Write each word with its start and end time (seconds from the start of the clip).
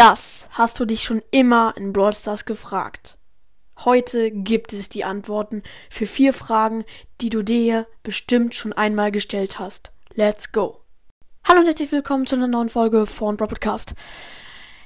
Das 0.00 0.48
hast 0.52 0.80
du 0.80 0.86
dich 0.86 1.02
schon 1.02 1.22
immer 1.30 1.74
in 1.76 1.92
Brawl 1.92 2.14
Stars 2.14 2.46
gefragt. 2.46 3.18
Heute 3.80 4.30
gibt 4.30 4.72
es 4.72 4.88
die 4.88 5.04
Antworten 5.04 5.62
für 5.90 6.06
vier 6.06 6.32
Fragen, 6.32 6.86
die 7.20 7.28
du 7.28 7.42
dir 7.42 7.86
bestimmt 8.02 8.54
schon 8.54 8.72
einmal 8.72 9.12
gestellt 9.12 9.58
hast. 9.58 9.92
Let's 10.14 10.52
go! 10.52 10.80
Hallo 11.46 11.60
und 11.60 11.66
herzlich 11.66 11.92
willkommen 11.92 12.24
zu 12.24 12.36
einer 12.36 12.48
neuen 12.48 12.70
Folge 12.70 13.04
von 13.04 13.36
Brawl 13.36 13.48
Podcast. 13.48 13.92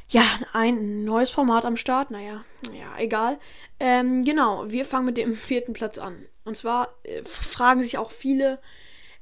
Ja, 0.08 0.24
ein 0.52 1.04
neues 1.04 1.30
Format 1.30 1.64
am 1.64 1.76
Start. 1.76 2.10
Naja, 2.10 2.44
ja, 2.72 2.98
egal. 2.98 3.38
Ähm, 3.78 4.24
genau, 4.24 4.64
wir 4.66 4.84
fangen 4.84 5.06
mit 5.06 5.16
dem 5.16 5.34
vierten 5.34 5.74
Platz 5.74 5.98
an. 5.98 6.26
Und 6.42 6.56
zwar 6.56 6.88
äh, 7.04 7.22
fragen 7.24 7.84
sich 7.84 7.98
auch 7.98 8.10
viele, 8.10 8.58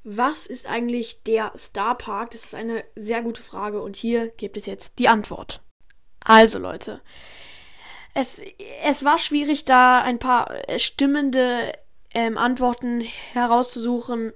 was 0.04 0.46
ist 0.46 0.66
eigentlich 0.66 1.22
der 1.24 1.52
Star 1.54 1.98
Park? 1.98 2.30
Das 2.30 2.44
ist 2.44 2.54
eine 2.54 2.82
sehr 2.96 3.20
gute 3.20 3.42
Frage 3.42 3.82
und 3.82 3.94
hier 3.94 4.28
gibt 4.28 4.56
es 4.56 4.64
jetzt 4.64 4.98
die 4.98 5.08
Antwort. 5.08 5.60
Also 6.32 6.58
Leute, 6.58 7.02
es, 8.14 8.40
es 8.82 9.04
war 9.04 9.18
schwierig, 9.18 9.66
da 9.66 10.00
ein 10.00 10.18
paar 10.18 10.50
stimmende 10.78 11.74
ähm, 12.14 12.38
Antworten 12.38 13.02
herauszusuchen. 13.34 14.32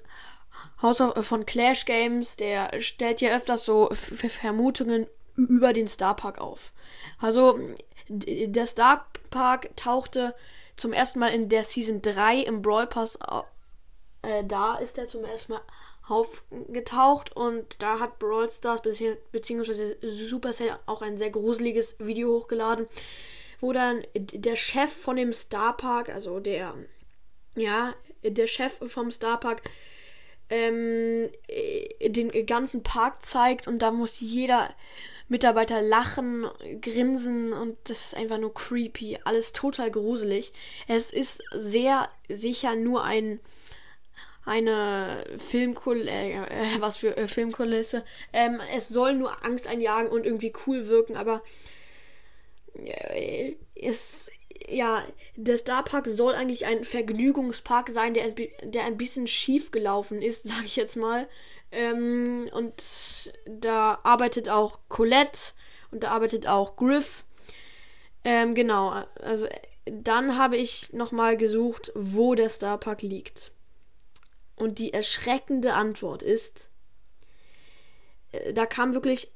Außer 0.83 1.23
von 1.23 1.47
Clash 1.47 1.87
Games, 1.87 2.37
der 2.37 2.83
stellt 2.83 3.23
ja 3.23 3.35
öfters 3.35 3.65
so 3.65 3.89
Vermutungen 3.95 5.07
über 5.37 5.73
den 5.73 5.89
Star 5.89 6.15
Park 6.15 6.39
auf. 6.39 6.75
Also, 7.19 7.59
der 8.11 8.67
Star 8.67 9.07
Park 9.31 9.75
tauchte 9.75 10.35
zum 10.77 10.93
ersten 10.93 11.19
Mal 11.19 11.29
in 11.29 11.49
der 11.49 11.65
Season 11.65 12.03
3 12.03 12.41
im 12.41 12.61
Brawl 12.61 12.89
Pass. 12.89 13.19
Äh, 14.21 14.45
da 14.45 14.75
ist 14.75 14.99
er 14.99 15.09
zum 15.09 15.25
ersten 15.25 15.55
Mal 15.55 15.63
aufgetaucht 16.09 17.35
und 17.35 17.83
da 17.83 17.99
hat 17.99 18.19
Brawl 18.19 18.51
Stars 18.51 18.83
bzw. 18.83 19.97
Supercell 20.03 20.79
auch 20.87 21.03
ein 21.03 21.19
sehr 21.19 21.31
gruseliges 21.31 21.97
Video 21.99 22.33
hochgeladen, 22.33 22.87
wo 23.61 23.73
dann 23.73 24.05
der 24.15 24.57
Chef 24.57 24.93
von 24.93 25.17
dem 25.17 25.33
Star 25.33 25.77
Park, 25.77 26.09
also 26.09 26.39
der, 26.39 26.75
ja, 27.57 27.95
der 28.23 28.47
Chef 28.47 28.79
vom 28.87 29.11
Star 29.11 29.41
Park, 29.41 29.63
ähm, 30.49 31.29
den 32.01 32.47
ganzen 32.47 32.85
Park 32.85 33.25
zeigt 33.25 33.67
und 33.67 33.81
da 33.81 33.91
muss 33.91 34.21
jeder 34.21 34.73
Mitarbeiter 35.29 35.83
lachen, 35.83 36.47
grinsen 36.81 37.53
und 37.53 37.77
das 37.85 38.07
ist 38.07 38.15
einfach 38.15 38.39
nur 38.39 38.55
creepy. 38.55 39.19
Alles 39.25 39.53
total 39.53 39.91
gruselig. 39.91 40.53
Es 40.87 41.13
ist 41.13 41.43
sehr 41.53 42.09
sicher 42.29 42.77
nur 42.77 43.03
ein 43.03 43.41
eine 44.47 45.25
Filmkulisse, 45.39 46.11
äh, 46.11 46.81
was 46.81 46.97
für 46.97 47.17
äh, 47.17 47.29
Filmkulisse. 47.29 48.05
Ähm, 48.33 48.61
es 48.75 48.89
soll 48.89 49.15
nur 49.15 49.45
Angst 49.45 49.67
einjagen 49.67 50.11
und 50.11 50.25
irgendwie 50.25 50.53
cool 50.67 50.89
wirken, 50.89 51.17
aber 51.17 51.43
äh, 52.75 53.57
ist 53.75 54.31
ja, 54.69 55.05
der 55.37 55.59
Star 55.59 55.85
Park 55.85 56.07
soll 56.07 56.35
eigentlich 56.35 56.67
ein 56.67 56.85
Vergnügungspark 56.85 57.91
sein, 57.91 58.15
der, 58.15 58.31
der 58.31 58.85
ein 58.85 58.97
bisschen 58.97 59.27
schief 59.27 59.71
gelaufen 59.71 60.23
ist, 60.23 60.45
sag 60.49 60.65
ich 60.65 60.77
jetzt 60.77 60.97
mal. 60.97 61.29
Ähm, 61.73 62.49
und 62.53 63.33
da 63.47 63.99
arbeitet 64.03 64.49
auch 64.49 64.79
Colette 64.89 65.53
und 65.91 66.05
da 66.05 66.11
arbeitet 66.11 66.47
auch 66.47 66.77
Griff. 66.77 67.25
Ähm, 68.25 68.55
genau, 68.55 69.05
also 69.21 69.47
dann 69.85 70.37
habe 70.37 70.57
ich 70.57 70.93
nochmal 70.93 71.37
gesucht, 71.37 71.93
wo 71.95 72.35
der 72.35 72.49
Star 72.49 72.79
Park 72.79 73.03
liegt. 73.03 73.53
Und 74.57 74.79
die 74.79 74.93
erschreckende 74.93 75.75
Antwort 75.75 76.23
ist, 76.23 76.71
äh, 78.33 78.53
da 78.53 78.67
kam 78.67 78.95
wirklich 78.95 79.33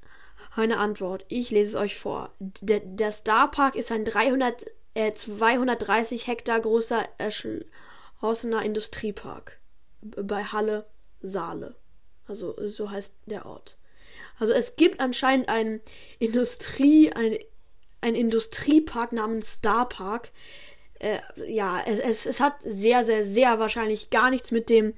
eine 0.54 0.78
Antwort. 0.78 1.24
Ich 1.28 1.50
lese 1.50 1.70
es 1.70 1.76
euch 1.76 1.98
vor. 1.98 2.32
Der, 2.38 2.80
der 2.80 3.12
Star 3.12 3.50
Park 3.50 3.76
ist 3.76 3.92
ein 3.92 4.04
300, 4.04 4.66
äh, 4.94 5.12
230 5.12 6.26
Hektar 6.26 6.60
großer 6.60 7.06
erschlossener 7.18 8.62
Industriepark 8.62 9.58
bei 10.00 10.44
Halle 10.44 10.86
Saale. 11.20 11.76
Also 12.26 12.54
so 12.66 12.91
heißt 12.91 13.16
der 13.26 13.47
Ort. 13.47 13.76
Also 14.38 14.52
es 14.54 14.76
gibt 14.76 15.00
anscheinend 15.00 15.48
einen 15.48 15.81
Industrie, 16.19 17.12
ein, 17.12 17.38
ein 18.00 18.14
Industriepark 18.14 19.12
namens 19.12 19.52
Star 19.52 19.88
Park, 19.88 20.31
äh, 21.00 21.19
ja, 21.47 21.81
es, 21.87 21.99
es, 21.99 22.27
es 22.27 22.41
hat 22.41 22.55
sehr, 22.61 23.05
sehr, 23.05 23.25
sehr 23.25 23.59
wahrscheinlich 23.59 24.11
gar 24.11 24.31
nichts 24.31 24.50
mit 24.50 24.69
dem 24.69 24.93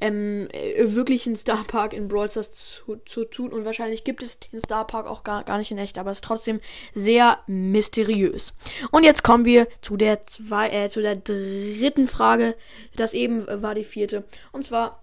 ähm, 0.00 0.48
äh, 0.50 0.82
wirklichen 0.94 1.36
Star 1.36 1.64
Park 1.64 1.92
in 1.92 2.08
Brawl 2.08 2.28
Stars 2.28 2.52
zu, 2.52 2.96
zu 3.04 3.24
tun. 3.24 3.52
Und 3.52 3.64
wahrscheinlich 3.64 4.02
gibt 4.02 4.22
es 4.22 4.40
den 4.40 4.58
Star 4.58 4.86
Park 4.86 5.06
auch 5.06 5.22
gar, 5.22 5.44
gar 5.44 5.58
nicht 5.58 5.70
in 5.70 5.78
echt, 5.78 5.96
aber 5.96 6.10
es 6.10 6.18
ist 6.18 6.24
trotzdem 6.24 6.60
sehr 6.92 7.38
mysteriös. 7.46 8.52
Und 8.90 9.04
jetzt 9.04 9.22
kommen 9.22 9.44
wir 9.44 9.68
zu 9.80 9.96
der 9.96 10.24
zwei, 10.24 10.70
äh, 10.70 10.88
zu 10.88 11.00
der 11.00 11.16
dritten 11.16 12.08
Frage. 12.08 12.56
Das 12.96 13.14
eben 13.14 13.46
war 13.46 13.76
die 13.76 13.84
vierte. 13.84 14.24
Und 14.50 14.64
zwar, 14.64 15.02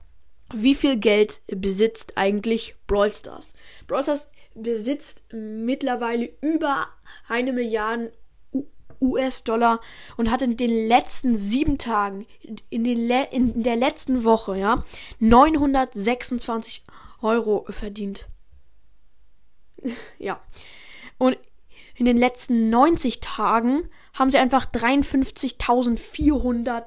wie 0.54 0.76
viel 0.76 0.98
Geld 0.98 1.40
besitzt 1.48 2.18
eigentlich 2.18 2.76
Brawl 2.88 3.14
Stars? 3.14 3.54
Brawl 3.88 4.04
Stars 4.04 4.30
besitzt 4.54 5.24
mittlerweile 5.32 6.30
über 6.42 6.88
eine 7.30 7.54
Milliarde 7.54 8.12
US-Dollar 9.02 9.82
und 10.18 10.32
hat 10.32 10.42
in 10.42 10.58
den 10.58 10.88
letzten 10.88 11.36
sieben 11.36 11.78
Tagen, 11.78 12.26
in, 12.70 12.84
den 12.84 13.08
Le 13.08 13.28
in 13.32 13.64
der 13.64 13.76
letzten 13.76 14.24
Woche, 14.24 14.58
ja, 14.58 14.84
926 15.20 16.84
Euro 17.22 17.66
verdient. 17.70 18.28
ja. 20.20 20.40
Und 21.18 21.38
in 21.96 22.06
den 22.06 22.18
letzten 22.18 22.70
90 22.70 23.20
Tagen 23.20 23.90
haben 24.14 24.32
sie 24.32 24.38
einfach 24.38 24.66
53.400 24.66 26.86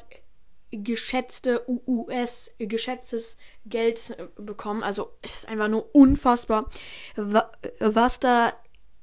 geschätzte 0.70 1.62
US 1.86 2.50
geschätztes 2.58 3.36
Geld 3.64 4.16
bekommen. 4.36 4.82
Also 4.82 5.12
es 5.22 5.36
ist 5.36 5.48
einfach 5.48 5.68
nur 5.68 5.94
unfassbar, 5.94 6.68
was 7.16 8.18
da 8.18 8.52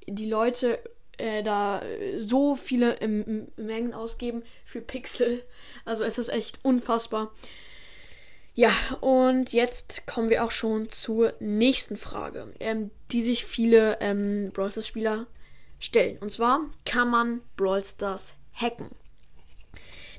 die 0.08 0.30
Leute 0.30 0.84
äh, 1.22 1.44
da 1.44 1.82
so 2.18 2.56
viele 2.56 2.94
im 2.96 3.48
Mengen 3.56 3.94
ausgeben 3.94 4.44
für 4.66 4.82
Pixel. 4.82 5.44
Also 5.86 6.04
es 6.04 6.18
ist 6.18 6.30
echt 6.30 6.59
unfassbar. 6.64 7.32
Ja, 8.54 8.72
und 9.00 9.54
jetzt 9.54 10.08
kommen 10.08 10.30
wir 10.30 10.44
auch 10.44 10.52
schon 10.52 10.90
zur 10.90 11.34
nächsten 11.40 11.96
Frage, 11.96 12.54
ähm, 12.60 12.92
die 13.12 13.22
sich 13.22 13.46
viele 13.46 13.98
ähm, 14.02 14.52
Brawl 14.54 14.72
Stars 14.72 14.88
Spieler 14.88 15.28
stellen. 15.80 16.18
Und 16.20 16.31
zwar 16.31 16.60
kann 16.86 17.10
man 17.10 17.42
Brawl 17.56 17.84
Stars 17.84 18.36
hacken. 18.54 18.90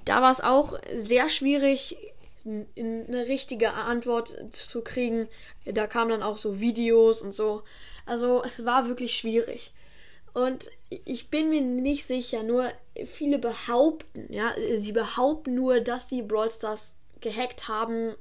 Da 0.07 0.23
war 0.23 0.33
es 0.33 0.41
auch 0.41 0.79
sehr 0.95 1.29
schwierig, 1.29 1.97
eine 2.45 3.29
richtige 3.29 3.75
Antwort 3.75 4.37
zu 4.51 4.83
kriegen. 4.83 5.29
Da 5.65 5.87
kamen 5.87 6.11
dann 6.11 6.23
auch 6.23 6.37
so 6.37 6.59
Videos 6.59 7.23
und 7.23 7.33
so. 7.33 7.63
Also 8.07 8.43
es 8.45 8.65
war 8.65 8.89
wirklich 8.89 9.15
schwierig. 9.15 9.73
Und 10.35 10.71
ich 10.89 11.29
bin 11.29 11.51
mir 11.51 11.61
nicht 11.61 12.07
sicher, 12.07 12.43
nur 12.43 12.73
viele 13.05 13.39
behaupten, 13.39 14.33
ja, 14.33 14.55
sie 14.75 14.93
behaupten 14.93 15.55
nur, 15.55 15.81
dass 15.81 16.09
sie 16.09 16.23
Brawl 16.23 16.51
Stars 16.51 16.95
gehackt 17.21 17.69
haben 17.69 18.15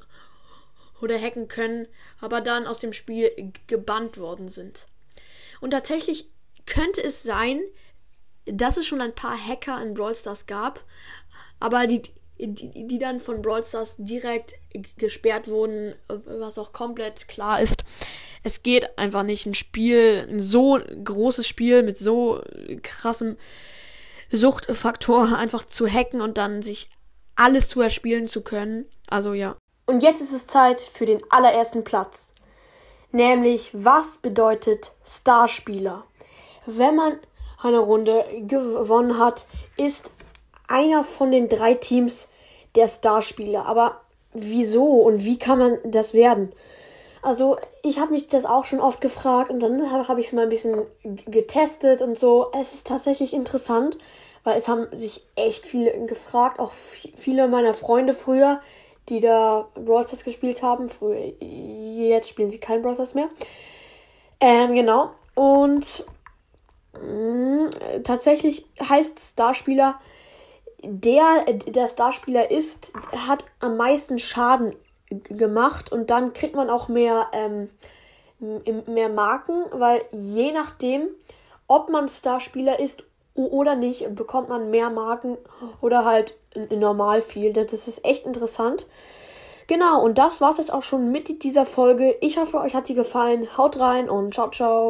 oder 1.02 1.20
hacken 1.20 1.48
können, 1.48 1.88
aber 2.20 2.42
dann 2.42 2.68
aus 2.68 2.80
dem 2.80 2.94
Spiel 2.94 3.32
gebannt 3.68 4.18
worden 4.18 4.50
sind. 4.50 4.88
Und 5.62 5.72
tatsächlich 5.72 6.30
könnte 6.66 7.04
es 7.04 7.24
sein, 7.24 7.62
dass 8.46 8.78
es 8.78 8.86
schon 8.86 9.02
ein 9.02 9.16
paar 9.16 9.38
Hacker 9.38 9.82
in 9.82 9.94
Brawl 9.94 10.16
Stars 10.16 10.48
gab, 10.48 10.84
aber 11.60 11.88
die, 11.88 12.02
die, 12.40 12.88
die 12.88 13.00
dann 13.00 13.20
von 13.20 13.42
Brawl 13.42 13.64
Stars 13.64 13.96
direkt 13.98 14.56
gesperrt 14.98 15.48
wurden, 15.48 15.96
was 16.08 16.58
auch 16.58 16.74
komplett 16.74 17.28
klar 17.28 17.62
ist 17.62 17.84
es 18.44 18.64
geht 18.64 18.98
einfach 18.98 19.24
nicht, 19.24 19.46
ein 19.46 19.54
Spiel, 19.54 20.28
ein 20.30 20.42
so 20.42 20.80
großes 21.04 21.48
Spiel 21.48 21.84
mit 21.84 21.98
so 21.98 22.42
krassem 22.82 23.38
Suchtfaktor 24.32 25.34
einfach 25.38 25.66
zu 25.66 25.88
hacken 25.88 26.22
und 26.22 26.38
dann 26.38 26.62
sich 26.62 26.90
alles 27.36 27.70
zu 27.70 27.82
erspielen 27.82 28.28
zu 28.28 28.42
können. 28.42 28.86
Also 29.10 29.34
ja. 29.34 29.56
Und 29.86 30.04
jetzt 30.04 30.22
ist 30.22 30.34
es 30.34 30.48
Zeit 30.48 30.82
für 30.82 31.06
den 31.06 31.22
allerersten 31.30 31.84
Platz. 31.84 32.32
Nämlich, 33.12 33.72
was 33.74 34.18
bedeutet 34.18 34.94
Starspieler? 35.06 36.06
Wenn 36.66 36.96
man 36.96 37.20
eine 37.62 37.80
Runde 37.80 38.26
gewonnen 38.48 39.18
hat, 39.18 39.46
ist 39.76 40.12
einer 40.68 41.04
von 41.04 41.32
den 41.32 41.48
drei 41.50 41.74
Teams 41.74 42.30
der 42.76 42.88
Starspieler. 42.88 43.66
Aber 43.66 44.02
wieso 44.34 44.86
und 44.86 45.26
wie 45.26 45.38
kann 45.38 45.60
man 45.60 45.78
das 45.84 46.14
werden? 46.14 46.54
Also 47.22 47.58
ich 47.84 48.00
habe 48.00 48.12
mich 48.12 48.28
das 48.28 48.46
auch 48.46 48.66
schon 48.66 48.80
oft 48.80 49.00
gefragt 49.00 49.52
und 49.52 49.60
dann 49.60 49.92
habe 49.92 50.08
hab 50.08 50.18
ich 50.18 50.28
es 50.28 50.34
mal 50.34 50.44
ein 50.44 50.50
bisschen 50.50 50.86
getestet 51.28 52.02
und 52.02 52.18
so. 52.18 52.52
Es 52.60 52.74
ist 52.74 52.88
tatsächlich 52.88 53.34
interessant, 53.34 53.98
weil 54.44 54.58
es 54.58 54.68
haben 54.68 54.88
sich 54.98 55.26
echt 55.36 55.68
viele 55.68 56.06
gefragt, 56.06 56.60
auch 56.60 56.72
viele 56.72 57.48
meiner 57.48 57.74
Freunde 57.74 58.14
früher, 58.14 58.60
die 59.10 59.20
da 59.20 59.68
Brawl 59.76 60.06
gespielt 60.24 60.64
haben. 60.64 60.90
Früher, 60.90 61.34
jetzt 61.40 62.30
spielen 62.30 62.50
sie 62.50 62.60
kein 62.60 62.82
Brawl 62.82 62.98
mehr. 63.14 63.30
Ähm, 64.40 64.74
genau. 64.74 65.12
Und 65.36 66.06
mh, 66.94 67.70
tatsächlich 68.04 68.66
heißt 68.82 69.20
Starspieler, 69.34 70.00
der, 70.84 71.46
der 71.68 71.88
Starspieler 71.88 72.50
ist, 72.50 72.94
hat 73.16 73.44
am 73.60 73.78
meisten 73.78 74.18
Schaden 74.18 74.76
gemacht 75.24 75.92
und 75.92 76.10
dann 76.10 76.34
kriegt 76.34 76.56
man 76.56 76.70
auch 76.70 76.88
mehr, 76.88 77.28
ähm, 77.34 77.70
mehr 78.88 79.10
Marken, 79.10 79.64
weil 79.72 80.02
je 80.12 80.52
nachdem, 80.52 81.08
ob 81.68 81.90
man 81.90 82.10
Starspieler 82.10 82.80
ist 82.80 83.04
oder 83.36 83.76
nicht, 83.76 84.14
bekommt 84.16 84.50
man 84.50 84.72
mehr 84.72 84.90
Marken 84.90 85.38
oder 85.80 86.06
halt 86.06 86.36
normal 86.70 87.22
viel. 87.22 87.54
Das, 87.54 87.72
ist 87.72 88.04
echt 88.06 88.26
interessant. 88.26 88.88
Genau, 89.68 90.04
und 90.04 90.18
das 90.18 90.42
war 90.42 90.50
es 90.50 90.58
jetzt 90.58 90.74
auch 90.74 90.84
schon 90.84 91.12
mit 91.12 91.44
dieser 91.44 91.66
Folge. 91.66 92.16
Ich 92.20 92.38
hoffe, 92.38 92.58
euch 92.58 92.76
hat 92.76 92.88
sie 92.88 92.94
gefallen. 92.94 93.48
Haut 93.58 93.80
rein 93.80 94.10
und 94.10 94.34
ciao, 94.34 94.50
ciao. 94.50 94.90